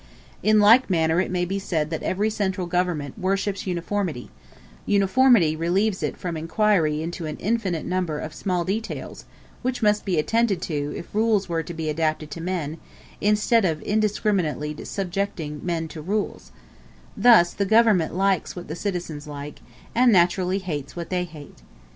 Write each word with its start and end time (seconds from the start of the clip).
In 0.41 0.59
like 0.59 0.89
manner 0.89 1.21
it 1.21 1.29
may 1.29 1.45
be 1.45 1.59
said 1.59 1.91
that 1.91 2.01
every 2.01 2.31
central 2.31 2.65
government 2.65 3.19
worships 3.19 3.67
uniformity: 3.67 4.31
uniformity 4.87 5.55
relieves 5.55 6.01
it 6.01 6.17
from 6.17 6.35
inquiry 6.35 7.03
into 7.03 7.27
an 7.27 7.37
infinite 7.37 7.85
number 7.85 8.17
of 8.17 8.33
small 8.33 8.63
details 8.65 9.25
which 9.61 9.83
must 9.83 10.03
be 10.03 10.17
attended 10.17 10.59
to 10.63 10.91
if 10.97 11.13
rules 11.13 11.47
were 11.47 11.61
to 11.61 11.73
be 11.75 11.87
adapted 11.87 12.31
to 12.31 12.41
men, 12.41 12.79
instead 13.21 13.63
of 13.63 13.79
indiscriminately 13.83 14.75
subjecting 14.85 15.63
men 15.63 15.87
to 15.89 16.01
rules: 16.01 16.51
thus 17.15 17.53
the 17.53 17.63
government 17.63 18.15
likes 18.15 18.55
what 18.55 18.69
the 18.69 18.75
citizens 18.75 19.27
like, 19.27 19.59
and 19.93 20.11
naturally 20.11 20.57
hates 20.57 20.95
what 20.95 21.11
they 21.11 21.25
hate. 21.25 21.61